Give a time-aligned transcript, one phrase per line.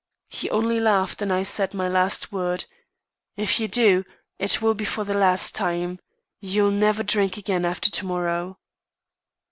[0.29, 2.65] He only laughed, and I said my last word:
[3.37, 4.03] 'If you do,
[4.39, 5.99] it will be for the last time.
[6.39, 8.57] You'll never drink again after to morrow.